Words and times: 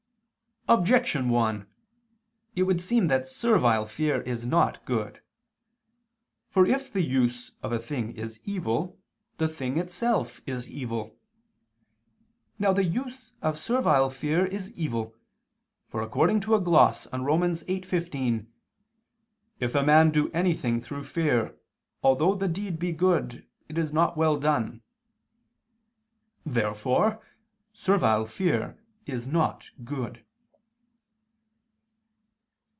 Objection 0.69 1.27
1: 1.27 1.67
It 2.55 2.63
would 2.63 2.79
seem 2.81 3.07
that 3.07 3.27
servile 3.27 3.85
fear 3.85 4.21
is 4.21 4.45
not 4.45 4.85
good. 4.85 5.19
For 6.49 6.65
if 6.65 6.93
the 6.93 7.01
use 7.01 7.51
of 7.61 7.73
a 7.73 7.79
thing 7.79 8.13
is 8.15 8.39
evil, 8.45 8.97
the 9.37 9.49
thing 9.49 9.77
itself 9.77 10.39
is 10.45 10.69
evil. 10.69 11.17
Now 12.57 12.71
the 12.71 12.85
use 12.85 13.33
of 13.41 13.59
servile 13.59 14.09
fear 14.11 14.45
is 14.45 14.71
evil, 14.77 15.13
for 15.89 16.01
according 16.01 16.39
to 16.41 16.55
a 16.55 16.61
gloss 16.61 17.05
on 17.07 17.25
Rom. 17.25 17.41
8:15, 17.41 18.47
"if 19.59 19.75
a 19.75 19.83
man 19.83 20.09
do 20.11 20.31
anything 20.31 20.79
through 20.79 21.03
fear, 21.03 21.53
although 22.03 22.33
the 22.35 22.47
deed 22.47 22.79
be 22.79 22.93
good, 22.93 23.45
it 23.67 23.77
is 23.77 23.91
not 23.91 24.15
well 24.15 24.39
done." 24.39 24.83
Therefore 26.45 27.19
servile 27.73 28.25
fear 28.27 28.79
is 29.05 29.27
not 29.27 29.65
good. 29.83 30.23